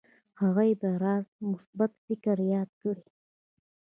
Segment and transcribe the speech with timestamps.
[0.41, 3.05] هغوی به يې راز مثبت فکر ياد کړي.